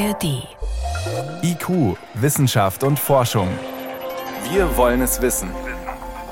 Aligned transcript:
ARD. 0.00 0.48
IQ, 1.42 1.98
Wissenschaft 2.14 2.84
und 2.84 2.98
Forschung. 2.98 3.48
Wir 4.50 4.74
wollen 4.78 5.02
es 5.02 5.20
wissen. 5.20 5.50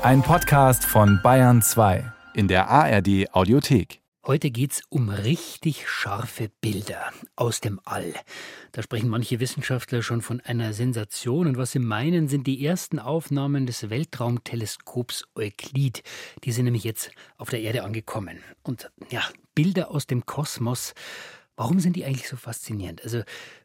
Ein 0.01 0.23
Podcast 0.23 0.83
von 0.83 1.19
Bayern 1.21 1.61
2 1.61 2.11
in 2.33 2.47
der 2.47 2.67
ARD 2.67 3.31
Audiothek. 3.31 4.01
Heute 4.25 4.49
geht's 4.49 4.81
um 4.89 5.09
richtig 5.09 5.87
scharfe 5.87 6.49
Bilder 6.61 7.11
aus 7.35 7.61
dem 7.61 7.79
All. 7.85 8.15
Da 8.71 8.81
sprechen 8.81 9.07
manche 9.07 9.39
Wissenschaftler 9.39 10.01
schon 10.01 10.23
von 10.23 10.41
einer 10.41 10.73
Sensation. 10.73 11.45
Und 11.45 11.57
was 11.57 11.71
sie 11.71 11.79
meinen, 11.79 12.27
sind 12.27 12.47
die 12.47 12.65
ersten 12.65 12.97
Aufnahmen 12.97 13.67
des 13.67 13.91
Weltraumteleskops 13.91 15.25
Euklid. 15.35 16.01
Die 16.43 16.51
sind 16.53 16.65
nämlich 16.65 16.85
jetzt 16.85 17.11
auf 17.37 17.51
der 17.51 17.61
Erde 17.61 17.83
angekommen. 17.83 18.39
Und 18.63 18.89
ja, 19.11 19.21
Bilder 19.53 19.91
aus 19.91 20.07
dem 20.07 20.25
Kosmos. 20.25 20.93
Warum 21.59 21.81
sind 21.81 21.97
die 21.97 22.05
eigentlich 22.05 22.29
so 22.29 22.37
faszinierend? 22.37 23.03
Also 23.03 23.23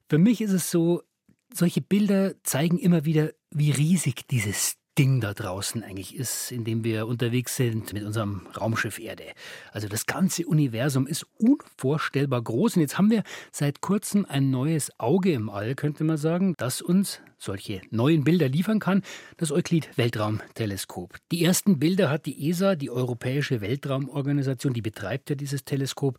für 0.09 0.19
mich 0.19 0.41
ist 0.41 0.51
es 0.51 0.69
so, 0.69 1.05
solche 1.53 1.81
Bilder 1.81 2.35
zeigen 2.43 2.77
immer 2.77 3.05
wieder, 3.05 3.31
wie 3.51 3.71
riesig 3.71 4.27
dieses 4.27 4.79
Ding 4.99 5.21
da 5.21 5.35
draußen 5.35 5.83
eigentlich 5.83 6.15
ist, 6.15 6.53
in 6.53 6.65
dem 6.65 6.85
wir 6.85 7.07
unterwegs 7.07 7.57
sind 7.57 7.93
mit 7.93 8.05
unserem 8.05 8.47
Raumschiff 8.59 8.99
Erde. 9.01 9.25
Also 9.73 9.89
das 9.89 10.07
ganze 10.07 10.47
Universum 10.47 11.07
ist 11.07 11.27
unvorstellbar 11.39 12.43
groß 12.43 12.77
und 12.77 12.83
jetzt 12.83 12.97
haben 12.97 13.11
wir 13.11 13.25
seit 13.51 13.81
kurzem 13.81 14.25
ein 14.29 14.51
neues 14.51 14.93
Auge 15.01 15.33
im 15.33 15.51
All, 15.51 15.75
könnte 15.75 16.05
man 16.05 16.17
sagen, 16.17 16.55
das 16.59 16.81
uns 16.81 17.21
solche 17.39 17.83
neuen 17.91 18.25
Bilder 18.25 18.49
liefern 18.49 18.79
kann, 18.79 19.03
das 19.37 19.53
Euklid 19.53 19.91
Weltraumteleskop. 19.97 21.17
Die 21.31 21.45
ersten 21.45 21.79
Bilder 21.79 22.09
hat 22.09 22.27
die 22.27 22.49
ESA, 22.49 22.75
die 22.75 22.91
Europäische 22.91 23.61
Weltraumorganisation, 23.61 24.73
die 24.73 24.81
betreibt 24.81 25.29
ja 25.29 25.37
dieses 25.37 25.65
Teleskop, 25.65 26.19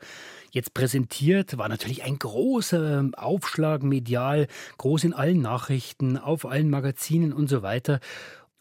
jetzt 0.52 0.74
präsentiert. 0.74 1.58
War 1.58 1.70
natürlich 1.70 2.04
ein 2.04 2.20
großer 2.20 3.10
Aufschlag 3.16 3.84
medial, 3.84 4.48
groß 4.78 5.06
in 5.06 5.14
allen 5.14 5.42
Nachrichten, 5.42 6.18
auf 6.18 6.46
allen 6.46 6.70
Magazinen 6.70 7.34
und 7.34 7.50
so 7.50 7.62
weiter. 7.62 8.00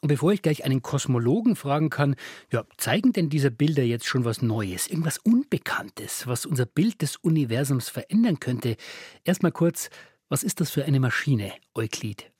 Und 0.04 0.08
bevor 0.08 0.34
ich 0.34 0.42
gleich 0.42 0.66
einen 0.66 0.82
Kosmologen 0.82 1.56
fragen 1.56 1.88
kann, 1.88 2.14
ja, 2.52 2.64
zeigen 2.76 3.14
denn 3.14 3.30
diese 3.30 3.50
Bilder 3.50 3.84
jetzt 3.84 4.04
schon 4.04 4.26
was 4.26 4.42
Neues, 4.42 4.86
irgendwas 4.86 5.16
Unbekanntes, 5.16 6.26
was 6.26 6.44
unser 6.44 6.66
Bild 6.66 7.00
des 7.00 7.16
Universums 7.16 7.88
verändern 7.88 8.38
könnte? 8.38 8.76
Erstmal 9.24 9.50
kurz, 9.50 9.88
was 10.28 10.42
ist 10.42 10.60
das 10.60 10.70
für 10.70 10.84
eine 10.84 11.00
Maschine, 11.00 11.52
Euklid? 11.74 12.30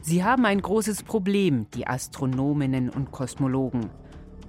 Sie 0.00 0.22
haben 0.22 0.46
ein 0.46 0.62
großes 0.62 1.02
Problem, 1.02 1.66
die 1.74 1.88
Astronominnen 1.88 2.88
und 2.88 3.10
Kosmologen. 3.10 3.90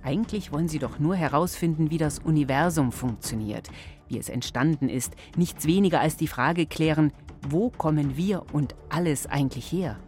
Eigentlich 0.04 0.52
wollen 0.52 0.68
sie 0.68 0.78
doch 0.78 1.00
nur 1.00 1.16
herausfinden, 1.16 1.90
wie 1.90 1.98
das 1.98 2.20
Universum 2.20 2.92
funktioniert, 2.92 3.72
wie 4.10 4.20
es 4.20 4.30
entstanden 4.30 4.90
ist, 4.90 5.16
nichts 5.36 5.66
weniger 5.66 6.02
als 6.02 6.18
die 6.18 6.28
Frage 6.28 6.68
klären, 6.68 7.12
wo 7.50 7.72
kommen 7.72 8.16
wir 8.16 8.44
und 8.54 8.76
alles 8.90 9.26
eigentlich 9.26 9.72
her? 9.72 10.00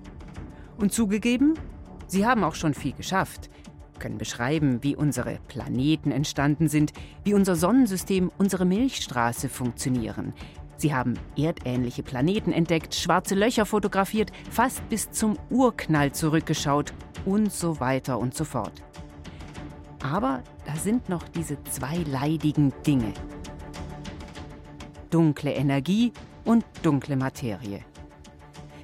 Und 0.82 0.92
zugegeben, 0.92 1.54
sie 2.08 2.26
haben 2.26 2.44
auch 2.44 2.56
schon 2.56 2.74
viel 2.74 2.94
geschafft, 2.94 3.52
können 4.00 4.18
beschreiben, 4.18 4.82
wie 4.82 4.96
unsere 4.96 5.38
Planeten 5.48 6.12
entstanden 6.12 6.68
sind, 6.68 6.92
wie 7.24 7.36
unser 7.36 7.56
Sonnensystem, 7.56 8.32
unsere 8.40 8.66
Milchstraße 8.66 9.48
funktionieren. 9.48 10.34
Sie 10.78 10.96
haben 10.96 11.14
erdähnliche 11.38 12.02
Planeten 12.02 12.52
entdeckt, 12.52 12.96
schwarze 12.96 13.36
Löcher 13.36 13.68
fotografiert, 13.68 14.32
fast 14.50 14.90
bis 14.90 15.12
zum 15.12 15.38
Urknall 15.52 16.12
zurückgeschaut 16.12 16.92
und 17.26 17.54
so 17.54 17.80
weiter 17.80 18.18
und 18.18 18.34
so 18.34 18.44
fort. 18.44 18.82
Aber 20.02 20.44
da 20.66 20.76
sind 20.76 21.08
noch 21.10 21.30
diese 21.30 21.64
zwei 21.66 21.98
leidigen 21.98 22.74
Dinge. 22.88 23.14
Dunkle 25.12 25.54
Energie 25.54 26.12
und 26.44 26.66
dunkle 26.82 27.16
Materie. 27.16 27.86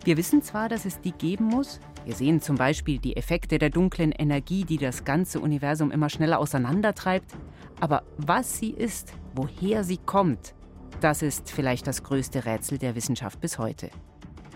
Wir 0.08 0.16
wissen 0.16 0.42
zwar, 0.42 0.70
dass 0.70 0.86
es 0.86 1.02
die 1.02 1.12
geben 1.12 1.48
muss, 1.48 1.82
wir 2.06 2.16
sehen 2.16 2.40
zum 2.40 2.56
Beispiel 2.56 2.98
die 2.98 3.18
Effekte 3.18 3.58
der 3.58 3.70
dunklen 3.70 4.14
Energie, 4.14 4.64
die 4.64 4.78
das 4.78 5.04
ganze 5.04 5.42
Universum 5.42 5.92
immer 5.92 6.10
schneller 6.10 6.40
auseinandertreibt, 6.40 7.34
aber 7.82 8.04
was 8.16 8.58
sie 8.58 8.70
ist, 8.70 9.12
woher 9.36 9.84
sie 9.84 9.98
kommt, 9.98 10.56
das 11.02 11.22
ist 11.22 11.52
vielleicht 11.52 11.88
das 11.88 12.04
größte 12.04 12.46
Rätsel 12.46 12.78
der 12.78 12.96
Wissenschaft 12.96 13.42
bis 13.42 13.60
heute. 13.60 13.90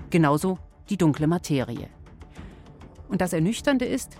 Genauso 0.09 0.57
die 0.89 0.95
dunkle 0.95 1.27
Materie. 1.27 1.89
Und 3.09 3.19
das 3.19 3.33
Ernüchternde 3.33 3.83
ist, 3.83 4.15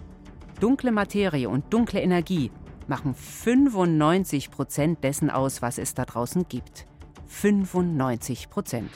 dunkle 0.60 0.92
Materie 0.92 1.48
und 1.48 1.74
dunkle 1.74 2.02
Energie 2.02 2.52
machen 2.88 3.16
95 3.16 4.52
Prozent 4.52 5.02
dessen 5.06 5.30
aus, 5.30 5.62
was 5.62 5.78
es 5.78 5.94
da 5.94 6.04
draußen 6.04 6.50
gibt. 6.50 6.86
95 7.28 8.50
Prozent. 8.50 8.92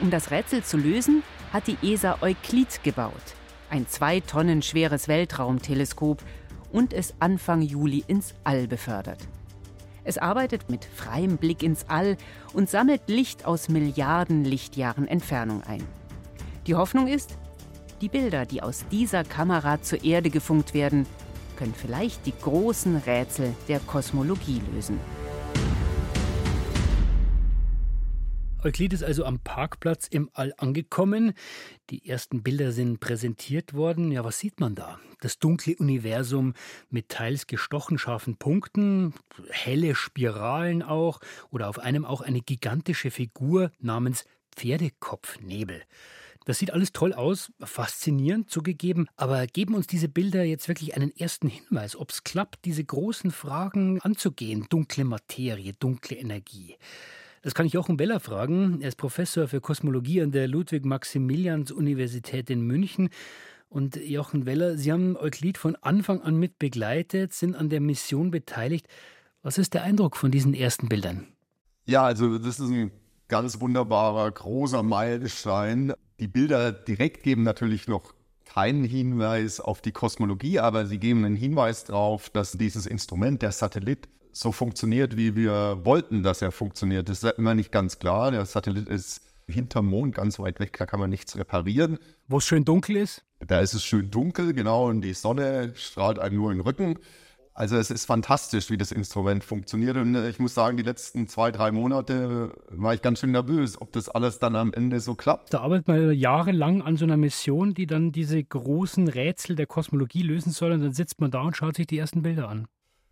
Um 0.00 0.10
das 0.10 0.30
Rätsel 0.30 0.62
zu 0.62 0.76
lösen, 0.76 1.22
hat 1.52 1.66
die 1.66 1.78
ESA 1.82 2.18
Euklid 2.20 2.82
gebaut, 2.82 3.12
ein 3.70 3.86
zwei 3.88 4.20
Tonnen 4.20 4.62
schweres 4.62 5.08
Weltraumteleskop, 5.08 6.22
und 6.72 6.92
es 6.92 7.14
Anfang 7.20 7.62
Juli 7.62 8.02
ins 8.08 8.34
All 8.42 8.66
befördert. 8.66 9.18
Es 10.02 10.18
arbeitet 10.18 10.68
mit 10.68 10.84
freiem 10.84 11.36
Blick 11.36 11.62
ins 11.62 11.88
All 11.88 12.16
und 12.52 12.68
sammelt 12.68 13.02
Licht 13.06 13.46
aus 13.46 13.68
Milliarden 13.68 14.44
Lichtjahren 14.44 15.06
Entfernung 15.06 15.62
ein. 15.62 15.84
Die 16.66 16.74
Hoffnung 16.74 17.06
ist, 17.06 17.38
die 18.00 18.08
Bilder, 18.08 18.44
die 18.44 18.60
aus 18.60 18.84
dieser 18.90 19.24
Kamera 19.24 19.80
zur 19.80 20.04
Erde 20.04 20.30
gefunkt 20.30 20.74
werden, 20.74 21.06
können 21.56 21.74
vielleicht 21.74 22.26
die 22.26 22.34
großen 22.42 22.96
Rätsel 22.96 23.54
der 23.68 23.78
Kosmologie 23.80 24.60
lösen. 24.74 24.98
Euklid 28.64 28.94
ist 28.94 29.04
also 29.04 29.26
am 29.26 29.40
Parkplatz 29.40 30.08
im 30.08 30.30
All 30.32 30.54
angekommen. 30.56 31.34
Die 31.90 32.08
ersten 32.08 32.42
Bilder 32.42 32.72
sind 32.72 32.98
präsentiert 32.98 33.74
worden. 33.74 34.10
Ja, 34.10 34.24
was 34.24 34.38
sieht 34.38 34.58
man 34.58 34.74
da? 34.74 34.98
Das 35.20 35.38
dunkle 35.38 35.76
Universum 35.76 36.54
mit 36.88 37.10
teils 37.10 37.46
gestochen 37.46 37.98
scharfen 37.98 38.38
Punkten, 38.38 39.12
helle 39.50 39.94
Spiralen 39.94 40.82
auch 40.82 41.20
oder 41.50 41.68
auf 41.68 41.78
einem 41.78 42.06
auch 42.06 42.22
eine 42.22 42.40
gigantische 42.40 43.10
Figur 43.10 43.70
namens 43.80 44.24
Pferdekopfnebel. 44.56 45.82
Das 46.46 46.58
sieht 46.58 46.72
alles 46.72 46.92
toll 46.92 47.12
aus, 47.12 47.52
faszinierend 47.60 48.48
zugegeben, 48.48 49.08
aber 49.16 49.46
geben 49.46 49.74
uns 49.74 49.86
diese 49.86 50.08
Bilder 50.08 50.42
jetzt 50.42 50.68
wirklich 50.68 50.94
einen 50.96 51.14
ersten 51.14 51.48
Hinweis, 51.48 51.96
ob 51.96 52.10
es 52.10 52.24
klappt, 52.24 52.64
diese 52.64 52.84
großen 52.84 53.30
Fragen 53.30 54.00
anzugehen, 54.00 54.66
dunkle 54.70 55.04
Materie, 55.04 55.74
dunkle 55.74 56.16
Energie. 56.16 56.76
Das 57.44 57.54
kann 57.54 57.66
ich 57.66 57.74
Jochen 57.74 57.98
Beller 57.98 58.20
fragen. 58.20 58.80
Er 58.80 58.88
ist 58.88 58.96
Professor 58.96 59.48
für 59.48 59.60
Kosmologie 59.60 60.22
an 60.22 60.32
der 60.32 60.48
Ludwig-Maximilians-Universität 60.48 62.48
in 62.48 62.62
München. 62.62 63.10
Und 63.68 63.96
Jochen 63.96 64.46
Weller, 64.46 64.78
Sie 64.78 64.90
haben 64.90 65.14
Euklid 65.14 65.58
von 65.58 65.76
Anfang 65.76 66.22
an 66.22 66.36
mit 66.36 66.58
begleitet, 66.58 67.34
sind 67.34 67.54
an 67.54 67.68
der 67.68 67.80
Mission 67.80 68.30
beteiligt. 68.30 68.88
Was 69.42 69.58
ist 69.58 69.74
der 69.74 69.82
Eindruck 69.82 70.16
von 70.16 70.30
diesen 70.30 70.54
ersten 70.54 70.88
Bildern? 70.88 71.26
Ja, 71.84 72.04
also 72.04 72.38
das 72.38 72.58
ist 72.58 72.70
ein 72.70 72.90
ganz 73.28 73.60
wunderbarer, 73.60 74.30
großer 74.30 74.82
Meilenstein. 74.82 75.92
Die 76.20 76.28
Bilder 76.28 76.72
direkt 76.72 77.24
geben 77.24 77.42
natürlich 77.42 77.88
noch 77.88 78.14
keinen 78.46 78.84
Hinweis 78.84 79.60
auf 79.60 79.82
die 79.82 79.92
Kosmologie, 79.92 80.60
aber 80.60 80.86
sie 80.86 80.98
geben 80.98 81.26
einen 81.26 81.36
Hinweis 81.36 81.84
darauf, 81.84 82.30
dass 82.30 82.52
dieses 82.52 82.86
Instrument, 82.86 83.42
der 83.42 83.52
Satellit, 83.52 84.08
so 84.34 84.52
funktioniert, 84.52 85.16
wie 85.16 85.36
wir 85.36 85.80
wollten, 85.84 86.22
dass 86.22 86.42
er 86.42 86.52
funktioniert. 86.52 87.08
Das 87.08 87.22
ist 87.22 87.38
immer 87.38 87.54
nicht 87.54 87.72
ganz 87.72 87.98
klar. 87.98 88.30
Der 88.30 88.44
Satellit 88.44 88.88
ist 88.88 89.22
hinterm 89.46 89.86
Mond 89.86 90.14
ganz 90.14 90.38
weit 90.38 90.58
weg, 90.60 90.76
da 90.78 90.86
kann 90.86 91.00
man 91.00 91.10
nichts 91.10 91.36
reparieren. 91.36 91.98
Wo 92.28 92.38
es 92.38 92.44
schön 92.44 92.64
dunkel 92.64 92.96
ist? 92.96 93.24
Da 93.46 93.60
ist 93.60 93.74
es 93.74 93.84
schön 93.84 94.10
dunkel, 94.10 94.54
genau, 94.54 94.88
und 94.88 95.02
die 95.02 95.12
Sonne 95.12 95.72
strahlt 95.74 96.18
einem 96.18 96.36
nur 96.36 96.50
in 96.50 96.58
den 96.58 96.66
Rücken. 96.66 96.98
Also 97.56 97.76
es 97.76 97.92
ist 97.92 98.06
fantastisch, 98.06 98.68
wie 98.70 98.76
das 98.76 98.90
Instrument 98.90 99.44
funktioniert. 99.44 99.96
Und 99.96 100.16
äh, 100.16 100.28
ich 100.28 100.40
muss 100.40 100.54
sagen, 100.54 100.76
die 100.76 100.82
letzten 100.82 101.28
zwei, 101.28 101.52
drei 101.52 101.70
Monate 101.70 102.52
war 102.68 102.94
ich 102.94 103.02
ganz 103.02 103.20
schön 103.20 103.30
nervös, 103.30 103.80
ob 103.80 103.92
das 103.92 104.08
alles 104.08 104.40
dann 104.40 104.56
am 104.56 104.72
Ende 104.72 104.98
so 104.98 105.14
klappt. 105.14 105.54
Da 105.54 105.60
arbeitet 105.60 105.86
man 105.86 106.12
jahrelang 106.14 106.82
an 106.82 106.96
so 106.96 107.04
einer 107.04 107.16
Mission, 107.16 107.72
die 107.72 107.86
dann 107.86 108.10
diese 108.10 108.42
großen 108.42 109.06
Rätsel 109.06 109.54
der 109.54 109.66
Kosmologie 109.66 110.22
lösen 110.22 110.50
soll. 110.50 110.72
Und 110.72 110.80
dann 110.80 110.94
sitzt 110.94 111.20
man 111.20 111.30
da 111.30 111.42
und 111.42 111.56
schaut 111.56 111.76
sich 111.76 111.86
die 111.86 111.98
ersten 111.98 112.22
Bilder 112.22 112.48
an. 112.48 112.66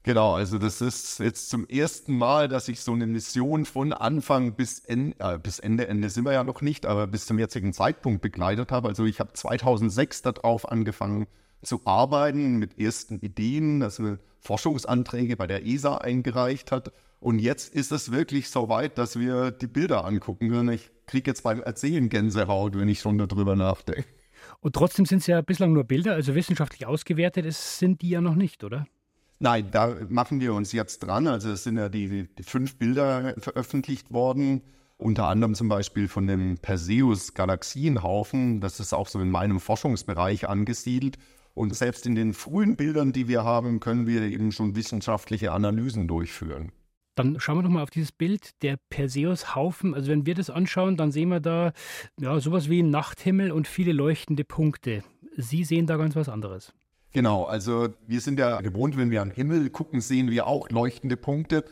Genau, 0.05 0.35
also 0.35 0.59
das 0.59 0.81
ist 0.81 1.21
jetzt 1.21 1.49
zum 1.49 1.69
ersten 1.69 2.17
Mal, 2.19 2.49
dass 2.49 2.67
ich 2.67 2.81
so 2.81 2.93
eine 2.93 3.07
Mission 3.07 3.65
von 3.65 3.93
Anfang 3.93 4.55
bis 4.55 4.81
Ende, 4.81 5.15
äh, 5.21 5.39
bis 5.39 5.61
Ende, 5.61 5.87
Ende 5.87 6.11
sind 6.11 6.25
wir 6.25 6.33
ja 6.33 6.43
noch 6.43 6.61
nicht, 6.61 6.87
aber 6.87 7.07
bis 7.07 7.27
zum 7.27 7.39
jetzigen 7.39 7.73
Zeitpunkt 7.73 8.21
begleitet 8.21 8.73
habe. 8.73 8.89
Also 8.89 9.05
ich 9.05 9.21
habe 9.21 9.33
2006 9.33 10.23
darauf 10.23 10.69
angefangen 10.69 11.27
zu 11.63 11.83
arbeiten 11.85 12.57
mit 12.57 12.81
ersten 12.81 13.21
Ideen, 13.21 13.79
dass 13.79 14.01
wir 14.01 14.19
Forschungsanträge 14.41 15.37
bei 15.37 15.47
der 15.47 15.65
ESA 15.65 15.99
eingereicht 15.99 16.73
hat. 16.73 16.93
Und 17.21 17.39
jetzt 17.39 17.73
ist 17.73 17.93
es 17.93 18.11
wirklich 18.11 18.51
so 18.51 18.69
weit, 18.69 18.99
dass 18.99 19.17
wir 19.17 19.53
die 19.53 19.69
Bilder 19.69 20.05
angucken 20.05 20.51
können. 20.51 20.71
Ich 20.71 20.91
kriege 21.07 21.31
jetzt 21.31 21.45
beim 21.45 21.63
Erzählen 21.63 22.09
Gänsehaut, 22.09 22.77
wenn 22.77 22.89
ich 22.89 22.99
schon 22.99 23.19
darüber 23.19 23.55
nachdenke. 23.55 24.05
Und 24.59 24.75
trotzdem 24.75 25.07
sind 25.07 25.19
es 25.19 25.29
ja 25.29 25.41
bislang 25.41 25.73
nur 25.73 25.85
Bilder, 25.85 26.15
also 26.15 26.35
wissenschaftlich 26.35 26.87
ausgewertet 26.87 27.47
ist, 27.47 27.79
sind 27.79 28.03
die 28.03 28.11
ja 28.11 28.21
noch 28.21 28.35
nicht, 28.35 28.65
oder? 28.65 28.87
Nein, 29.43 29.69
da 29.71 29.97
machen 30.09 30.41
wir 30.41 30.55
uns 30.55 30.73
jetzt 30.73 31.01
dran. 31.01 31.27
Also 31.27 31.51
es 31.51 31.65
sind 31.65 31.77
ja 31.77 31.89
die, 31.89 32.27
die 32.27 32.43
fünf 32.43 32.77
Bilder 32.77 33.35
veröffentlicht 33.39 34.13
worden 34.13 34.63
unter 35.03 35.27
anderem 35.27 35.55
zum 35.55 35.69
Beispiel 35.69 36.09
von 36.09 36.27
dem 36.27 36.59
Perseus-Galaxienhaufen. 36.59 38.61
Das 38.61 38.81
ist 38.81 38.93
auch 38.93 39.09
so 39.09 39.21
in 39.21 39.31
meinem 39.31 39.61
Forschungsbereich 39.61 40.49
angesiedelt. 40.49 41.19
Und 41.55 41.75
selbst 41.75 42.07
in 42.07 42.15
den 42.15 42.33
frühen 42.33 42.77
Bildern, 42.77 43.13
die 43.13 43.29
wir 43.29 43.45
haben, 43.45 43.81
können 43.81 44.07
wir 44.07 44.23
eben 44.23 44.53
schon 44.53 44.75
wissenschaftliche 44.75 45.53
Analysen 45.53 46.09
durchführen. 46.09 46.73
Dann 47.15 47.39
schauen 47.41 47.59
wir 47.59 47.63
doch 47.63 47.69
mal 47.69 47.83
auf 47.83 47.91
dieses 47.91 48.13
Bild, 48.13 48.63
der 48.63 48.79
Perseus-Haufen. 48.89 49.93
Also 49.93 50.11
wenn 50.11 50.25
wir 50.25 50.35
das 50.35 50.49
anschauen, 50.49 50.97
dann 50.97 51.13
sehen 51.13 51.29
wir 51.29 51.41
da 51.41 51.73
ja, 52.19 52.41
sowas 52.41 52.71
wie 52.71 52.79
einen 52.79 52.91
Nachthimmel 52.91 53.53
und 53.53 53.69
viele 53.69 53.93
leuchtende 53.93 54.45
Punkte. 54.45 55.05
Sie 55.37 55.65
sehen 55.65 55.87
da 55.87 55.97
ganz 55.97 56.17
was 56.17 56.31
anderes. 56.31 56.73
Genau, 57.13 57.45
also 57.45 57.89
wir 58.07 58.21
sind 58.21 58.39
ja 58.39 58.61
gewohnt, 58.63 58.97
wenn 58.97 59.11
wir 59.11 59.21
am 59.21 59.31
Himmel 59.31 59.69
gucken, 59.71 60.01
sehen 60.01 60.31
wir 60.31 60.47
auch 60.47 60.71
leuchtende 60.71 61.17
Punkte. 61.17 61.65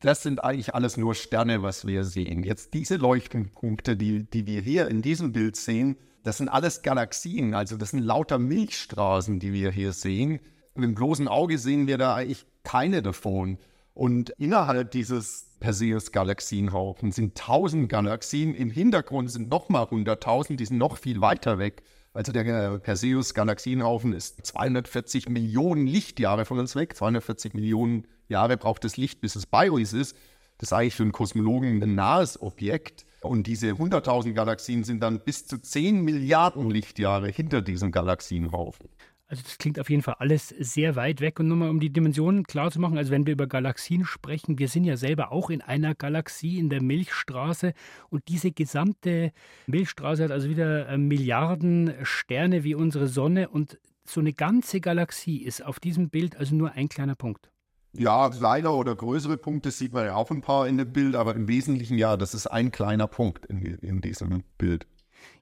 Das 0.00 0.22
sind 0.22 0.42
eigentlich 0.42 0.74
alles 0.74 0.96
nur 0.96 1.14
Sterne, 1.14 1.62
was 1.62 1.86
wir 1.86 2.04
sehen. 2.04 2.42
Jetzt 2.42 2.74
diese 2.74 2.96
Leuchtenpunkte, 2.96 3.96
die, 3.96 4.28
die 4.28 4.46
wir 4.46 4.60
hier 4.60 4.88
in 4.88 5.02
diesem 5.02 5.32
Bild 5.32 5.56
sehen, 5.56 5.96
das 6.24 6.38
sind 6.38 6.48
alles 6.48 6.82
Galaxien, 6.82 7.54
also 7.54 7.76
das 7.76 7.90
sind 7.90 8.02
lauter 8.02 8.38
Milchstraßen, 8.38 9.38
die 9.38 9.52
wir 9.52 9.70
hier 9.70 9.92
sehen. 9.92 10.40
Mit 10.74 10.84
dem 10.84 10.94
bloßen 10.94 11.28
Auge 11.28 11.58
sehen 11.58 11.86
wir 11.86 11.98
da 11.98 12.14
eigentlich 12.14 12.44
keine 12.64 13.02
davon. 13.02 13.58
Und 13.94 14.30
innerhalb 14.38 14.90
dieses 14.92 15.56
Perseus-Galaxienhaufen 15.60 17.10
sind 17.10 17.36
tausend 17.36 17.88
Galaxien, 17.88 18.54
im 18.54 18.70
Hintergrund 18.70 19.30
sind 19.30 19.48
nochmal 19.48 19.90
hunderttausend, 19.90 20.60
die 20.60 20.66
sind 20.66 20.78
noch 20.78 20.98
viel 20.98 21.20
weiter 21.20 21.58
weg. 21.58 21.82
Also 22.12 22.32
der 22.32 22.78
Perseus-Galaxienhaufen 22.78 24.12
ist 24.12 24.44
240 24.44 25.28
Millionen 25.28 25.86
Lichtjahre 25.86 26.44
von 26.44 26.58
uns 26.58 26.74
weg, 26.74 26.96
240 26.96 27.54
Millionen 27.54 28.06
Jahre 28.28 28.56
braucht 28.56 28.84
das 28.84 28.96
Licht, 28.96 29.20
bis 29.20 29.36
es 29.36 29.46
bei 29.46 29.70
uns 29.70 29.92
ist. 29.92 30.16
Das 30.58 30.68
ist 30.68 30.72
eigentlich 30.72 30.94
für 30.96 31.04
einen 31.04 31.12
Kosmologen 31.12 31.82
ein 31.82 31.94
nahes 31.94 32.40
Objekt. 32.42 33.06
Und 33.20 33.46
diese 33.46 33.70
100.000 33.72 34.32
Galaxien 34.32 34.84
sind 34.84 35.00
dann 35.00 35.20
bis 35.20 35.46
zu 35.46 35.58
10 35.58 36.02
Milliarden 36.02 36.70
Lichtjahre 36.70 37.28
hinter 37.28 37.62
diesem 37.62 37.92
Galaxienhaufen. 37.92 38.88
Also 39.30 39.42
das 39.42 39.58
klingt 39.58 39.78
auf 39.78 39.90
jeden 39.90 40.02
Fall 40.02 40.16
alles 40.18 40.48
sehr 40.48 40.96
weit 40.96 41.20
weg. 41.20 41.38
Und 41.38 41.48
nur 41.48 41.56
mal 41.58 41.68
um 41.68 41.80
die 41.80 41.92
Dimensionen 41.92 42.44
klar 42.44 42.70
zu 42.70 42.80
machen, 42.80 42.96
also 42.96 43.10
wenn 43.10 43.26
wir 43.26 43.34
über 43.34 43.46
Galaxien 43.46 44.06
sprechen, 44.06 44.58
wir 44.58 44.68
sind 44.68 44.84
ja 44.84 44.96
selber 44.96 45.32
auch 45.32 45.50
in 45.50 45.60
einer 45.60 45.94
Galaxie, 45.94 46.58
in 46.58 46.70
der 46.70 46.82
Milchstraße. 46.82 47.74
Und 48.08 48.26
diese 48.28 48.52
gesamte 48.52 49.32
Milchstraße 49.66 50.24
hat 50.24 50.30
also 50.30 50.48
wieder 50.48 50.88
äh, 50.88 50.96
Milliarden 50.96 51.92
Sterne 52.04 52.64
wie 52.64 52.74
unsere 52.74 53.06
Sonne. 53.06 53.50
Und 53.50 53.78
so 54.04 54.20
eine 54.20 54.32
ganze 54.32 54.80
Galaxie 54.80 55.42
ist 55.42 55.62
auf 55.62 55.78
diesem 55.78 56.08
Bild 56.08 56.36
also 56.36 56.54
nur 56.54 56.72
ein 56.72 56.88
kleiner 56.88 57.14
Punkt. 57.14 57.50
Ja, 57.92 58.30
kleiner 58.30 58.74
oder 58.74 58.94
größere 58.94 59.36
Punkte 59.36 59.70
sieht 59.70 59.92
man 59.92 60.06
ja 60.06 60.14
auch 60.14 60.30
ein 60.30 60.40
paar 60.40 60.68
in 60.68 60.78
dem 60.78 60.92
Bild, 60.92 61.16
aber 61.16 61.34
im 61.34 61.48
Wesentlichen 61.48 61.98
ja, 61.98 62.16
das 62.16 62.32
ist 62.32 62.46
ein 62.46 62.70
kleiner 62.70 63.08
Punkt 63.08 63.44
in, 63.46 63.60
in 63.60 64.00
diesem 64.00 64.42
Bild. 64.56 64.86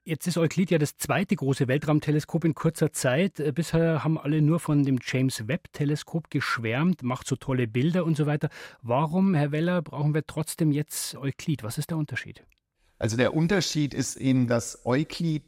Jetzt 0.03 0.25
ist 0.27 0.37
Euklid 0.37 0.71
ja 0.71 0.77
das 0.77 0.97
zweite 0.97 1.35
große 1.35 1.67
Weltraumteleskop 1.67 2.45
in 2.45 2.55
kurzer 2.55 2.93
Zeit. 2.93 3.39
Äh, 3.39 3.51
bisher 3.51 4.03
haben 4.03 4.17
alle 4.17 4.41
nur 4.41 4.59
von 4.59 4.83
dem 4.83 4.99
James 5.01 5.47
Webb-Teleskop 5.47 6.29
geschwärmt, 6.29 7.03
macht 7.03 7.27
so 7.27 7.35
tolle 7.35 7.67
Bilder 7.67 8.05
und 8.05 8.15
so 8.15 8.25
weiter. 8.25 8.49
Warum, 8.81 9.33
Herr 9.33 9.51
Weller, 9.51 9.81
brauchen 9.81 10.13
wir 10.13 10.25
trotzdem 10.25 10.71
jetzt 10.71 11.15
Euklid? 11.15 11.63
Was 11.63 11.77
ist 11.77 11.89
der 11.89 11.97
Unterschied? 11.97 12.43
Also 12.99 13.17
der 13.17 13.33
Unterschied 13.33 13.93
ist 13.93 14.15
eben, 14.15 14.47
dass 14.47 14.85
Euklid 14.85 15.43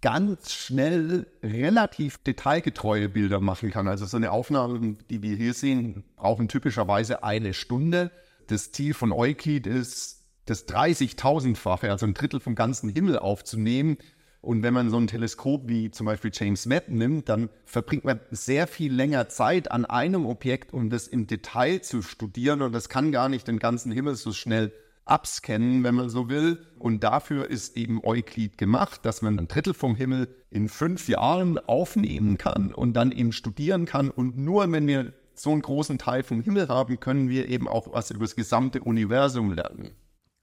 ganz 0.00 0.52
schnell 0.52 1.26
relativ 1.42 2.18
detailgetreue 2.18 3.08
Bilder 3.08 3.40
machen 3.40 3.70
kann. 3.70 3.88
Also 3.88 4.04
so 4.04 4.18
eine 4.18 4.32
Aufnahme, 4.32 4.96
die 5.08 5.22
wir 5.22 5.34
hier 5.34 5.54
sehen, 5.54 6.04
brauchen 6.16 6.48
typischerweise 6.48 7.24
eine 7.24 7.54
Stunde. 7.54 8.10
Das 8.48 8.70
Ziel 8.70 8.92
von 8.92 9.12
Euklid 9.12 9.66
ist, 9.66 10.23
das 10.46 10.68
30.000-fache, 10.68 11.90
also 11.90 12.06
ein 12.06 12.14
Drittel 12.14 12.40
vom 12.40 12.54
ganzen 12.54 12.88
Himmel 12.88 13.18
aufzunehmen. 13.18 13.96
Und 14.40 14.62
wenn 14.62 14.74
man 14.74 14.90
so 14.90 14.98
ein 14.98 15.06
Teleskop 15.06 15.68
wie 15.68 15.90
zum 15.90 16.04
Beispiel 16.04 16.30
James 16.32 16.68
Webb 16.68 16.88
nimmt, 16.88 17.30
dann 17.30 17.48
verbringt 17.64 18.04
man 18.04 18.20
sehr 18.30 18.66
viel 18.66 18.92
länger 18.92 19.30
Zeit 19.30 19.70
an 19.70 19.86
einem 19.86 20.26
Objekt, 20.26 20.74
um 20.74 20.90
das 20.90 21.08
im 21.08 21.26
Detail 21.26 21.80
zu 21.80 22.02
studieren. 22.02 22.60
Und 22.60 22.72
das 22.72 22.90
kann 22.90 23.10
gar 23.10 23.30
nicht 23.30 23.48
den 23.48 23.58
ganzen 23.58 23.90
Himmel 23.90 24.16
so 24.16 24.32
schnell 24.32 24.72
abscannen, 25.06 25.82
wenn 25.82 25.94
man 25.94 26.10
so 26.10 26.28
will. 26.28 26.58
Und 26.78 27.04
dafür 27.04 27.48
ist 27.48 27.76
eben 27.76 28.00
Euklid 28.04 28.58
gemacht, 28.58 29.00
dass 29.04 29.22
man 29.22 29.38
ein 29.38 29.48
Drittel 29.48 29.72
vom 29.72 29.96
Himmel 29.96 30.28
in 30.50 30.68
fünf 30.68 31.08
Jahren 31.08 31.58
aufnehmen 31.58 32.36
kann 32.36 32.72
und 32.72 32.94
dann 32.94 33.12
eben 33.12 33.32
studieren 33.32 33.86
kann. 33.86 34.10
Und 34.10 34.36
nur 34.36 34.70
wenn 34.70 34.86
wir 34.86 35.14
so 35.34 35.52
einen 35.52 35.62
großen 35.62 35.98
Teil 35.98 36.22
vom 36.22 36.42
Himmel 36.42 36.68
haben, 36.68 37.00
können 37.00 37.28
wir 37.28 37.48
eben 37.48 37.66
auch 37.66 37.92
was 37.92 38.10
über 38.10 38.24
das 38.24 38.36
gesamte 38.36 38.82
Universum 38.82 39.52
lernen. 39.52 39.92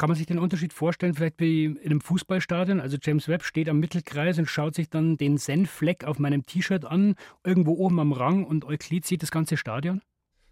Kann 0.02 0.10
man 0.10 0.18
sich 0.18 0.26
den 0.26 0.40
Unterschied 0.40 0.74
vorstellen, 0.74 1.14
vielleicht 1.14 1.40
wie 1.40 1.66
in 1.66 1.78
einem 1.86 2.02
Fußballstadion? 2.02 2.80
Also 2.80 2.98
James 3.00 3.28
Webb 3.28 3.44
steht 3.44 3.70
am 3.70 3.78
Mittelkreis 3.78 4.40
und 4.40 4.48
schaut 4.48 4.74
sich 4.74 4.90
dann 4.90 5.16
den 5.16 5.38
Senfleck 5.38 6.06
auf 6.06 6.18
meinem 6.18 6.44
T-Shirt 6.44 6.86
an, 6.86 7.14
irgendwo 7.44 7.74
oben 7.74 8.00
am 8.00 8.12
Rang 8.12 8.44
und 8.44 8.66
Euklid 8.66 9.06
sieht 9.06 9.22
das 9.22 9.30
ganze 9.30 9.58
Stadion? 9.58 10.02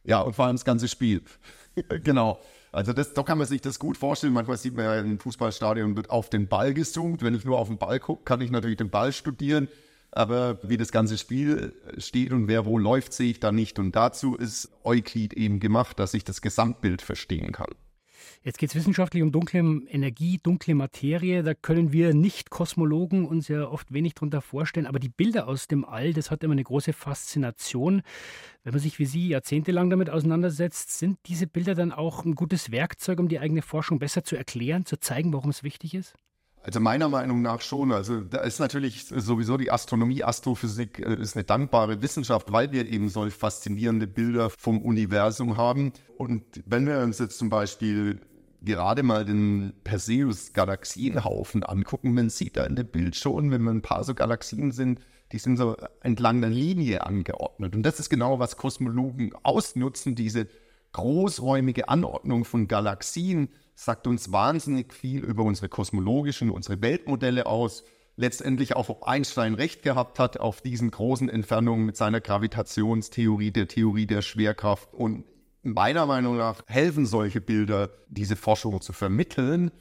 Ja, 0.04 0.22
und 0.22 0.36
vor 0.36 0.46
allem 0.46 0.54
das 0.54 0.66
ganze 0.66 0.88
Spiel. 0.88 1.24
genau. 2.04 2.40
Also 2.72 2.94
das, 2.94 3.16
da 3.16 3.24
kann 3.24 3.40
man 3.40 3.48
sich 3.48 3.62
das 3.62 3.80
gut 3.80 3.98
vorstellen. 3.98 4.34
Manchmal 4.34 4.58
sieht 4.58 4.76
man 4.76 4.86
ja 4.86 5.00
im 5.00 5.20
Fußballstadion 5.20 5.96
wird 5.96 6.12
auf 6.12 6.30
den 6.30 6.48
Ball 6.48 6.76
gezoomt. 6.76 7.24
Wenn 7.24 7.34
ich 7.34 7.44
nur 7.44 7.58
auf 7.58 7.70
den 7.70 7.80
Ball 7.80 8.00
gucke, 8.00 8.26
kann 8.26 8.42
ich 8.42 8.52
natürlich 8.52 8.78
den 8.78 8.92
Ball 8.92 9.12
studieren. 9.12 9.68
Aber 10.12 10.60
wie 10.62 10.78
das 10.78 10.92
ganze 10.92 11.18
Spiel 11.18 11.74
steht 11.98 12.34
und 12.34 12.48
wer 12.48 12.68
wo 12.68 12.78
läuft, 12.78 13.14
sehe 13.14 13.32
ich 13.32 13.40
da 13.40 13.52
nicht. 13.52 13.80
Und 13.80 13.96
dazu 13.96 14.36
ist 14.36 14.70
Euklid 14.84 15.34
eben 15.34 15.60
gemacht, 15.60 15.98
dass 15.98 16.14
ich 16.14 16.24
das 16.24 16.44
Gesamtbild 16.44 17.02
verstehen 17.02 17.52
kann. 17.52 17.74
Jetzt 18.44 18.58
geht 18.58 18.70
es 18.70 18.76
wissenschaftlich 18.76 19.24
um 19.24 19.32
dunkle 19.32 19.60
Energie, 19.88 20.40
dunkle 20.42 20.76
Materie. 20.76 21.44
Da 21.44 21.54
können 21.54 21.92
wir 21.92 22.14
Nicht-Kosmologen 22.14 23.26
uns 23.26 23.48
ja 23.48 23.68
oft 23.68 23.94
wenig 23.94 24.14
darunter 24.16 24.42
vorstellen. 24.42 24.88
Aber 24.88 25.00
die 25.00 25.10
Bilder 25.10 25.48
aus 25.48 25.68
dem 25.68 25.86
All, 25.86 26.14
das 26.14 26.32
hat 26.32 26.44
immer 26.44 26.54
eine 26.54 26.64
große 26.64 26.94
Faszination. 26.94 28.02
Wenn 28.64 28.74
man 28.74 28.82
sich 28.82 29.00
wie 29.00 29.06
Sie 29.06 29.30
jahrzehntelang 29.30 29.90
damit 29.90 30.10
auseinandersetzt, 30.10 30.98
sind 30.98 31.20
diese 31.26 31.48
Bilder 31.48 31.76
dann 31.76 31.92
auch 31.92 32.26
ein 32.26 32.36
gutes 32.36 32.72
Werkzeug, 32.72 33.20
um 33.20 33.28
die 33.28 33.40
eigene 33.40 33.62
Forschung 33.62 34.00
besser 34.00 34.24
zu 34.24 34.36
erklären, 34.36 34.86
zu 34.86 35.00
zeigen, 35.00 35.34
warum 35.34 35.50
es 35.50 35.64
wichtig 35.64 35.94
ist? 35.94 36.16
Also 36.62 36.80
meiner 36.80 37.08
Meinung 37.08 37.42
nach 37.42 37.62
schon. 37.62 37.92
Also 37.92 38.22
da 38.22 38.40
ist 38.40 38.60
natürlich 38.60 39.06
sowieso 39.06 39.58
die 39.58 39.72
Astronomie, 39.72 40.24
Astrophysik 40.24 41.00
äh, 41.00 41.16
ist 41.16 41.36
eine 41.36 41.46
dankbare 41.46 42.02
Wissenschaft, 42.02 42.52
weil 42.52 42.72
wir 42.72 42.88
eben 42.88 43.10
solch 43.10 43.34
faszinierende 43.34 44.08
Bilder 44.08 44.50
vom 44.50 44.82
Universum 44.82 45.58
haben. 45.58 45.94
Und 46.18 46.44
wenn 46.66 46.86
wir 46.86 47.00
uns 47.00 47.20
jetzt 47.20 47.38
zum 47.38 47.50
Beispiel 47.50 48.20
gerade 48.62 49.04
mal 49.04 49.24
den 49.24 49.74
Perseus-Galaxienhaufen 49.86 51.64
angucken, 51.64 52.14
man 52.14 52.30
sieht 52.30 52.58
da 52.58 52.66
in 52.66 52.76
dem 52.76 52.88
Bild 52.88 53.16
schon, 53.16 53.52
wenn 53.52 53.62
man 53.62 53.78
ein 53.78 53.82
paar 53.82 54.04
so 54.04 54.14
Galaxien 54.14 54.72
sind, 54.72 55.00
die 55.32 55.40
sind 55.40 55.58
so 55.58 55.78
entlang 56.02 56.42
der 56.42 56.50
Linie 56.50 57.06
angeordnet. 57.06 57.76
Und 57.76 57.84
das 57.84 58.00
ist 58.00 58.10
genau, 58.10 58.40
was 58.40 58.58
Kosmologen 58.58 59.32
ausnutzen, 59.44 60.16
diese 60.16 60.48
großräumige 60.94 61.90
Anordnung 61.90 62.46
von 62.46 62.68
Galaxien 62.68 63.50
sagt 63.76 64.08
uns 64.08 64.32
wahnsinnig 64.32 64.94
viel 64.94 65.24
über 65.24 65.44
unsere 65.44 65.70
kosmologischen, 65.70 66.50
unsere 66.50 66.82
Weltmodelle 66.82 67.46
aus. 67.46 67.84
Letztendlich 68.18 68.76
auch, 68.76 68.90
ob 68.90 69.04
Einstein 69.04 69.54
recht 69.54 69.84
gehabt 69.84 70.20
hat 70.20 70.38
auf 70.38 70.62
diesen 70.62 70.92
großen 70.92 71.30
Entfernungen 71.30 71.86
mit 71.86 71.96
seiner 71.96 72.20
Gravitationstheorie, 72.20 73.52
der 73.52 73.70
Theorie 73.70 74.06
der 74.06 74.22
Schwerkraft. 74.22 74.94
Und 74.94 75.24
meiner 75.62 76.06
Meinung 76.06 76.36
nach 76.36 76.64
helfen 76.68 77.06
solche 77.06 77.40
Bilder, 77.40 77.90
diese 78.10 78.36
Forschung 78.36 78.82
zu 78.82 78.92
vermitteln. 78.92 79.72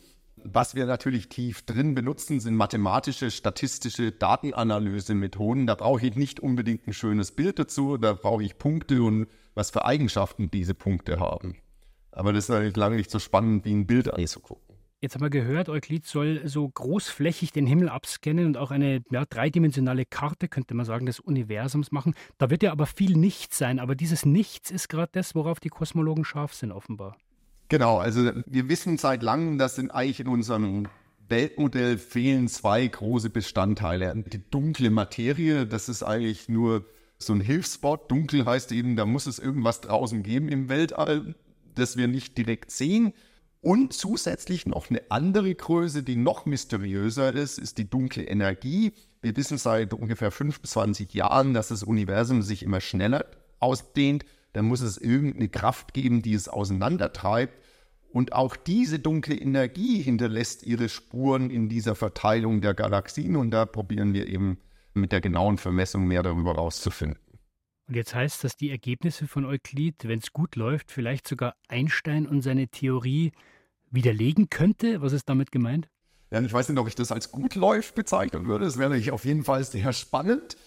Was 0.45 0.75
wir 0.75 0.87
natürlich 0.87 1.29
tief 1.29 1.63
drin 1.63 1.95
benutzen, 1.95 2.41
sind 2.41 2.55
mathematische, 2.55 3.31
statistische 3.31 4.13
Datenanalysemethoden. 4.13 5.67
Da 5.67 5.75
brauche 5.75 6.07
ich 6.07 6.17
nicht 6.17 6.41
unbedingt 6.41 6.87
ein 6.87 6.93
schönes 6.93 7.33
Bild 7.33 7.59
dazu, 7.59 7.97
da 7.97 8.13
brauche 8.15 8.43
ich 8.43 8.59
Punkte 8.59 9.03
und 9.03 9.27
was 9.55 9.71
für 9.71 9.85
Eigenschaften 9.85 10.51
diese 10.51 10.75
Punkte 10.75 11.21
haben. 11.21 11.57
Aber 12.13 12.33
das 12.33 12.45
ist 12.45 12.51
natürlich 12.51 12.77
lange 12.77 12.97
nicht 12.97 13.11
so 13.11 13.19
spannend, 13.19 13.65
wie 13.65 13.73
ein 13.73 13.87
Bild 13.87 14.13
anzugucken. 14.13 14.69
Jetzt 15.01 15.15
haben 15.15 15.23
wir 15.23 15.31
gehört, 15.31 15.69
Euklid 15.69 16.07
soll 16.07 16.43
so 16.49 16.69
großflächig 16.69 17.53
den 17.53 17.69
Himmel 17.69 17.89
abscannen 17.89 18.47
und 18.47 18.57
auch 18.57 18.73
eine 18.73 19.03
ja, 19.13 19.25
dreidimensionale 19.25 20.05
Karte, 20.05 20.49
könnte 20.49 20.75
man 20.75 20.85
sagen, 20.85 21.07
des 21.07 21.21
Universums 21.21 21.93
machen. 21.93 22.15
Da 22.37 22.51
wird 22.51 22.65
ja 22.65 22.73
aber 22.73 22.87
viel 22.87 23.17
Nichts 23.17 23.59
sein. 23.59 23.79
Aber 23.79 23.95
dieses 23.95 24.27
Nichts 24.27 24.73
ist 24.73 24.89
gerade 24.89 25.11
das, 25.13 25.37
worauf 25.37 25.61
die 25.61 25.69
Kosmologen 25.69 26.25
scharf 26.25 26.53
sind, 26.53 26.73
offenbar. 26.73 27.17
Genau, 27.69 27.99
also 27.99 28.31
wir 28.47 28.69
wissen 28.69 28.97
seit 28.97 29.23
langem, 29.23 29.59
dass 29.59 29.79
in, 29.79 29.91
eigentlich 29.91 30.21
in 30.21 30.29
unserem 30.29 30.89
Weltmodell 31.29 31.99
fehlen 31.99 32.49
zwei 32.49 32.87
große 32.87 33.31
Bestandteile. 33.31 34.15
Die 34.27 34.51
dunkle 34.51 34.91
Materie, 34.91 35.67
das 35.67 35.89
ist 35.89 36.03
eigentlich 36.03 36.49
nur 36.49 36.87
so 37.19 37.35
ein 37.35 37.41
Hilfsspot. 37.41 38.11
Dunkel 38.11 38.47
heißt 38.47 38.73
eben, 38.73 38.97
da 38.97 39.05
muss 39.05 39.27
es 39.27 39.39
irgendwas 39.39 39.83
draußen 39.83 40.23
geben 40.23 40.49
im 40.49 40.69
Weltall, 40.69 41.35
das 41.75 41.97
wir 41.97 42.09
nicht 42.09 42.39
direkt 42.39 42.71
sehen. 42.71 43.13
Und 43.61 43.93
zusätzlich 43.93 44.67
noch 44.67 44.89
eine 44.89 45.03
andere 45.11 45.53
Größe, 45.55 46.03
die 46.03 46.17
noch 46.17 46.47
mysteriöser 46.47 47.35
ist, 47.35 47.59
ist 47.59 47.77
die 47.77 47.91
dunkle 47.91 48.23
Energie. 48.23 48.93
Wir 49.21 49.37
wissen 49.37 49.59
seit 49.59 49.93
ungefähr 49.93 50.31
5 50.31 50.61
bis 50.61 50.71
20 50.71 51.13
Jahren, 51.13 51.55
dass 51.55 51.69
das 51.69 51.83
Universum 51.83 52.43
sich 52.43 52.63
immer 52.63 52.81
schneller 52.81 53.27
ausdehnt. 53.59 54.25
Dann 54.53 54.67
muss 54.67 54.81
es 54.81 54.99
irgendeine 54.99 55.49
Kraft 55.49 55.95
geben, 55.95 56.23
die 56.23 56.35
es 56.35 56.49
auseinandertreibt. 56.49 57.55
Und 58.11 58.33
auch 58.33 58.57
diese 58.57 58.99
dunkle 58.99 59.35
Energie 59.35 60.01
hinterlässt 60.03 60.63
ihre 60.63 60.89
Spuren 60.89 61.51
in 61.51 61.69
dieser 61.69 61.95
Verteilung 61.95 62.61
der 62.61 62.75
Galaxien. 62.75 63.37
Und 63.37 63.51
da 63.51 63.67
probieren 63.67 64.15
wir 64.15 64.29
eben 64.29 64.59
mit 64.95 65.13
der 65.13 65.21
genauen 65.21 65.59
Vermessung 65.59 66.07
mehr 66.07 66.23
darüber 66.23 66.55
rauszufinden. 66.55 67.19
Und 67.87 67.95
jetzt 67.95 68.15
heißt 68.15 68.45
das, 68.45 68.57
die 68.57 68.71
Ergebnisse 68.71 69.27
von 69.27 69.47
Euklid, 69.47 70.07
wenn 70.07 70.19
es 70.19 70.33
gut 70.33 70.57
läuft, 70.57 70.91
vielleicht 70.91 71.27
sogar 71.27 71.55
Einstein 71.69 72.27
und 72.27 72.43
seine 72.43 72.69
Theorie 72.69 73.33
widerlegen 73.91 74.51
könnte? 74.51 75.01
Was 75.01 75.13
ist 75.13 75.29
damit 75.29 75.53
gemeint? 75.53 75.89
Ja, 76.31 76.41
ich 76.43 76.53
weiß 76.53 76.69
nicht, 76.69 76.79
ob 76.79 76.89
ich 76.89 76.95
das 76.95 77.11
als 77.11 77.33
gut 77.33 77.55
läuft 77.55 77.95
bezeichnen 77.95 78.47
würde. 78.47 78.67
Das 78.67 78.79
wäre 78.79 79.13
auf 79.13 79.25
jeden 79.25 79.45
Fall 79.45 79.65
sehr 79.65 79.93
spannend, 79.95 80.59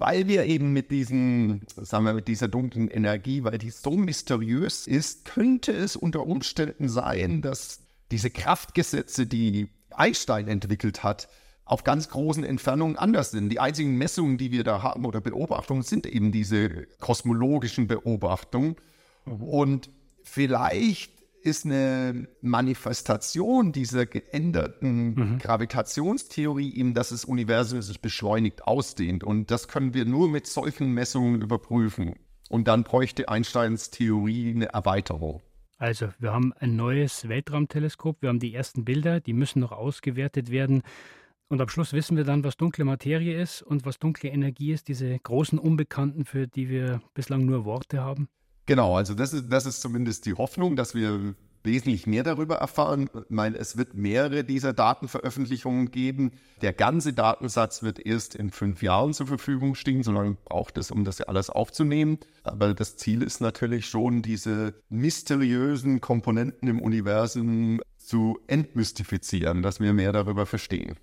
weil 0.00 0.28
wir 0.28 0.46
eben 0.46 0.72
mit 0.72 0.90
diesen, 0.90 1.60
sagen 1.76 2.06
wir, 2.06 2.14
mit 2.14 2.26
dieser 2.26 2.48
dunklen 2.48 2.88
Energie, 2.88 3.44
weil 3.44 3.58
die 3.58 3.68
so 3.70 3.90
mysteriös 3.90 4.86
ist, 4.86 5.26
könnte 5.26 5.72
es 5.72 5.94
unter 5.94 6.26
Umständen 6.26 6.88
sein, 6.88 7.42
dass 7.42 7.80
diese 8.10 8.30
Kraftgesetze, 8.30 9.26
die 9.26 9.68
Einstein 9.90 10.48
entwickelt 10.48 11.02
hat, 11.04 11.28
auf 11.66 11.84
ganz 11.84 12.08
großen 12.08 12.44
Entfernungen 12.44 12.96
anders 12.96 13.30
sind. 13.30 13.50
Die 13.50 13.60
einzigen 13.60 13.98
Messungen, 13.98 14.38
die 14.38 14.50
wir 14.52 14.64
da 14.64 14.82
haben 14.82 15.04
oder 15.04 15.20
Beobachtungen, 15.20 15.82
sind 15.82 16.06
eben 16.06 16.32
diese 16.32 16.86
kosmologischen 16.98 17.86
Beobachtungen. 17.86 18.76
Und 19.26 19.90
vielleicht 20.22 21.12
ist 21.42 21.64
eine 21.64 22.28
Manifestation 22.40 23.72
dieser 23.72 24.06
geänderten 24.06 25.14
mhm. 25.14 25.38
Gravitationstheorie 25.38 26.74
eben, 26.74 26.94
dass 26.94 27.10
das 27.10 27.24
Universum 27.24 27.82
sich 27.82 28.00
beschleunigt 28.00 28.64
ausdehnt. 28.64 29.24
Und 29.24 29.50
das 29.50 29.68
können 29.68 29.94
wir 29.94 30.04
nur 30.04 30.28
mit 30.28 30.46
solchen 30.46 30.92
Messungen 30.92 31.42
überprüfen. 31.42 32.14
Und 32.48 32.68
dann 32.68 32.84
bräuchte 32.84 33.28
Einsteins 33.28 33.90
Theorie 33.90 34.50
eine 34.54 34.66
Erweiterung. 34.66 35.40
Also, 35.78 36.08
wir 36.18 36.32
haben 36.32 36.52
ein 36.58 36.76
neues 36.76 37.28
Weltraumteleskop, 37.28 38.20
wir 38.20 38.28
haben 38.28 38.38
die 38.38 38.54
ersten 38.54 38.84
Bilder, 38.84 39.20
die 39.20 39.32
müssen 39.32 39.60
noch 39.60 39.72
ausgewertet 39.72 40.50
werden. 40.50 40.82
Und 41.48 41.60
am 41.60 41.68
Schluss 41.68 41.92
wissen 41.92 42.16
wir 42.16 42.24
dann, 42.24 42.44
was 42.44 42.56
dunkle 42.56 42.84
Materie 42.84 43.40
ist 43.40 43.62
und 43.62 43.86
was 43.86 43.98
dunkle 43.98 44.28
Energie 44.28 44.72
ist, 44.72 44.88
diese 44.88 45.18
großen 45.18 45.58
Unbekannten, 45.58 46.24
für 46.24 46.46
die 46.46 46.68
wir 46.68 47.00
bislang 47.14 47.46
nur 47.46 47.64
Worte 47.64 48.02
haben. 48.02 48.28
Genau, 48.66 48.96
also 48.96 49.14
das 49.14 49.32
ist, 49.32 49.50
das 49.50 49.66
ist 49.66 49.80
zumindest 49.80 50.26
die 50.26 50.34
Hoffnung, 50.34 50.76
dass 50.76 50.94
wir 50.94 51.34
wesentlich 51.62 52.06
mehr 52.06 52.22
darüber 52.22 52.56
erfahren. 52.56 53.10
Ich 53.14 53.30
meine, 53.30 53.56
es 53.58 53.76
wird 53.76 53.94
mehrere 53.94 54.44
dieser 54.44 54.72
Datenveröffentlichungen 54.72 55.90
geben. 55.90 56.32
Der 56.62 56.72
ganze 56.72 57.12
Datensatz 57.12 57.82
wird 57.82 58.04
erst 58.04 58.34
in 58.34 58.50
fünf 58.50 58.82
Jahren 58.82 59.12
zur 59.12 59.26
Verfügung 59.26 59.74
stehen. 59.74 60.02
So 60.02 60.12
lange 60.12 60.36
braucht 60.44 60.78
es, 60.78 60.90
um 60.90 61.04
das 61.04 61.20
alles 61.20 61.50
aufzunehmen. 61.50 62.18
Aber 62.44 62.74
das 62.74 62.96
Ziel 62.96 63.22
ist 63.22 63.40
natürlich 63.40 63.86
schon, 63.86 64.22
diese 64.22 64.74
mysteriösen 64.88 66.00
Komponenten 66.00 66.68
im 66.68 66.80
Universum 66.80 67.80
zu 67.98 68.38
entmystifizieren, 68.46 69.62
dass 69.62 69.80
wir 69.80 69.92
mehr 69.92 70.12
darüber 70.12 70.46
verstehen. 70.46 70.96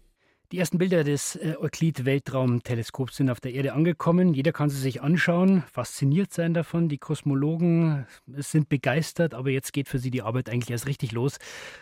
Die 0.53 0.59
ersten 0.59 0.77
Bilder 0.77 1.03
des 1.03 1.35
äh, 1.35 1.55
Euklid-Weltraumteleskops 1.59 3.17
sind 3.17 3.29
auf 3.29 3.41
der 3.41 3.53
Erde 3.53 3.73
angekommen. 3.73 4.33
Jeder 4.33 4.53
kann 4.53 4.69
sie 4.69 4.79
sich 4.79 5.01
anschauen, 5.01 5.63
fasziniert 5.69 6.33
sein 6.33 6.53
davon. 6.53 6.87
Die 6.87 6.97
Kosmologen 6.97 8.07
sind 8.27 8.69
begeistert, 8.69 9.33
aber 9.33 9.49
jetzt 9.49 9.73
geht 9.73 9.89
für 9.89 9.99
sie 9.99 10.09
die 10.09 10.21
Arbeit 10.21 10.49
eigentlich 10.49 10.71
erst 10.71 10.87
richtig 10.87 11.11
los. 11.11 11.37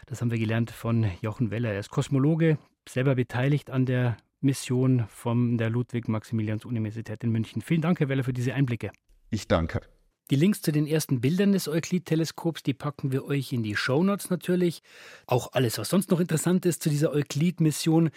Das 0.08 0.22
haben 0.22 0.32
wir 0.32 0.40
gelernt 0.40 0.72
von 0.72 1.06
Jochen 1.22 1.52
Weller. 1.52 1.74
Er 1.74 1.80
ist 1.80 1.92
Kosmologe, 1.92 2.58
selber 2.90 3.14
beteiligt 3.14 3.70
an 3.70 3.86
der 3.86 4.18
Mission 4.42 5.06
von 5.10 5.60
der 5.60 5.70
Ludwig-Maximilians-Universität 5.70 7.24
in 7.24 7.32
München. 7.32 7.62
Vielen 7.62 7.82
Dank, 7.82 8.00
Herr 8.00 8.10
Weller, 8.10 8.24
für 8.24 8.34
diese 8.34 8.56
Einblicke. 8.56 8.90
Ich 9.30 9.48
danke. 9.48 9.82
Die 10.32 10.36
Links 10.36 10.64
zu 10.64 10.72
den 10.72 10.88
ersten 10.88 11.22
Bildern 11.22 11.52
des 11.52 11.68
Euklid-Teleskops, 11.68 12.64
die 12.64 12.74
packen 12.74 13.12
wir 13.12 13.26
euch 13.26 13.54
in 13.54 13.62
die 13.62 13.76
Shownotes 13.76 14.32
natürlich. 14.32 14.82
Auch 15.28 15.54
alles, 15.54 15.78
was 15.78 15.90
sonst 15.90 16.10
noch 16.10 16.20
interessant 16.20 16.66
ist 16.66 16.82
zu 16.82 16.90
dieser 16.90 17.12
Euklid-Mission. 17.12 18.10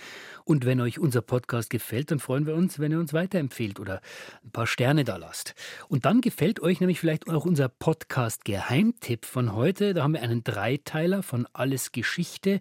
Und 0.44 0.64
wenn 0.64 0.80
euch 0.80 0.98
unser 0.98 1.20
Podcast 1.20 1.68
gefällt, 1.68 2.10
dann 2.10 2.18
freuen 2.18 2.46
wir 2.46 2.54
uns, 2.54 2.78
wenn 2.78 2.92
ihr 2.92 2.98
uns 2.98 3.12
weiterempfehlt 3.12 3.78
oder 3.78 4.00
ein 4.42 4.50
paar 4.52 4.66
Sterne 4.66 5.04
da 5.04 5.18
lasst. 5.18 5.54
Und 5.88 6.06
dann 6.06 6.22
gefällt 6.22 6.60
euch 6.60 6.80
nämlich 6.80 6.98
vielleicht 6.98 7.28
auch 7.28 7.44
unser 7.44 7.68
Podcast-Geheimtipp 7.68 9.26
von 9.26 9.54
heute. 9.54 9.92
Da 9.92 10.02
haben 10.02 10.14
wir 10.14 10.22
einen 10.22 10.42
Dreiteiler 10.42 11.22
von 11.22 11.46
Alles 11.52 11.92
Geschichte. 11.92 12.60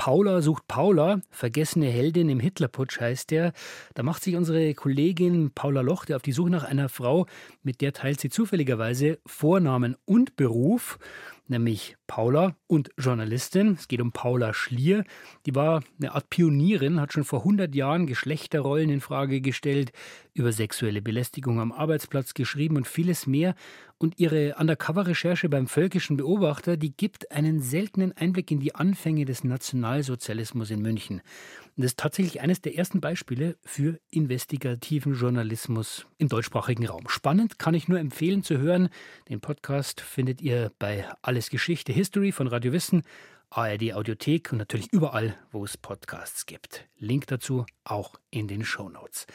Paula 0.00 0.40
sucht 0.40 0.66
Paula, 0.66 1.20
vergessene 1.28 1.84
Heldin 1.84 2.30
im 2.30 2.40
Hitlerputsch 2.40 3.02
heißt 3.02 3.30
der. 3.30 3.52
Da 3.92 4.02
macht 4.02 4.24
sich 4.24 4.34
unsere 4.34 4.72
Kollegin 4.72 5.50
Paula 5.54 5.82
Lochte 5.82 6.16
auf 6.16 6.22
die 6.22 6.32
Suche 6.32 6.48
nach 6.48 6.64
einer 6.64 6.88
Frau, 6.88 7.26
mit 7.62 7.82
der 7.82 7.92
teilt 7.92 8.18
sie 8.18 8.30
zufälligerweise 8.30 9.18
Vornamen 9.26 9.96
und 10.06 10.36
Beruf 10.36 10.98
nämlich 11.50 11.96
Paula 12.10 12.56
und 12.66 12.90
Journalistin. 12.98 13.74
Es 13.74 13.86
geht 13.86 14.00
um 14.00 14.10
Paula 14.10 14.52
Schlier. 14.52 15.04
Die 15.46 15.54
war 15.54 15.84
eine 16.00 16.12
Art 16.12 16.28
Pionierin, 16.28 17.00
hat 17.00 17.12
schon 17.12 17.22
vor 17.22 17.38
100 17.40 17.72
Jahren 17.72 18.08
Geschlechterrollen 18.08 18.90
in 18.90 19.00
Frage 19.00 19.40
gestellt, 19.40 19.92
über 20.34 20.50
sexuelle 20.50 21.02
Belästigung 21.02 21.60
am 21.60 21.70
Arbeitsplatz 21.70 22.34
geschrieben 22.34 22.76
und 22.76 22.88
vieles 22.88 23.28
mehr. 23.28 23.54
Und 23.98 24.18
ihre 24.18 24.56
Undercover-Recherche 24.56 25.48
beim 25.48 25.66
Völkischen 25.66 26.16
Beobachter, 26.16 26.76
die 26.76 26.96
gibt 26.96 27.30
einen 27.30 27.60
seltenen 27.60 28.12
Einblick 28.12 28.50
in 28.50 28.58
die 28.58 28.74
Anfänge 28.74 29.26
des 29.26 29.44
Nationalsozialismus 29.44 30.70
in 30.70 30.80
München. 30.80 31.20
Und 31.76 31.84
das 31.84 31.92
ist 31.92 31.98
tatsächlich 31.98 32.40
eines 32.40 32.62
der 32.62 32.76
ersten 32.76 33.00
Beispiele 33.00 33.56
für 33.62 34.00
investigativen 34.10 35.14
Journalismus 35.14 36.06
im 36.16 36.28
deutschsprachigen 36.28 36.86
Raum. 36.86 37.08
Spannend 37.08 37.58
kann 37.58 37.74
ich 37.74 37.88
nur 37.88 37.98
empfehlen 37.98 38.42
zu 38.42 38.58
hören. 38.58 38.88
Den 39.28 39.40
Podcast 39.40 40.00
findet 40.00 40.40
ihr 40.40 40.72
bei 40.78 41.06
Alles 41.20 41.50
Geschichte 41.50 41.92
History 42.00 42.32
von 42.32 42.46
Radio 42.46 42.72
Wissen, 42.72 43.02
ARD 43.50 43.92
Audiothek 43.92 44.52
und 44.52 44.58
natürlich 44.58 44.90
überall, 44.90 45.36
wo 45.52 45.66
es 45.66 45.76
Podcasts 45.76 46.46
gibt. 46.46 46.88
Link 46.96 47.26
dazu 47.26 47.66
auch 47.84 48.14
in 48.30 48.48
den 48.48 48.64
Show 48.64 48.88
Notes. 48.88 49.26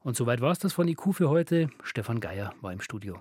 Und 0.00 0.16
soweit 0.16 0.40
war 0.40 0.50
es 0.50 0.58
das 0.58 0.72
von 0.72 0.88
IQ 0.88 1.12
für 1.12 1.28
heute. 1.28 1.68
Stefan 1.82 2.20
Geier 2.20 2.54
war 2.62 2.72
im 2.72 2.80
Studio. 2.80 3.20